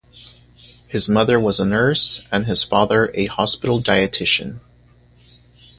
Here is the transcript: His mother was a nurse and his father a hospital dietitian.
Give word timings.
His 0.87 1.07
mother 1.07 1.39
was 1.39 1.59
a 1.59 1.63
nurse 1.67 2.23
and 2.31 2.47
his 2.47 2.63
father 2.63 3.11
a 3.13 3.27
hospital 3.27 3.79
dietitian. 3.79 4.59